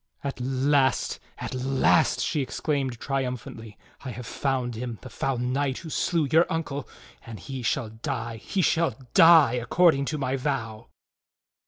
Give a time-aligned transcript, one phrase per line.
[0.23, 3.77] "At last, at last!" she exclaimed triumphantly.
[4.03, 6.89] "I have found him, the foul knight who slew your uncle.
[7.23, 10.87] And he shall die, he shall die, according to my vow!"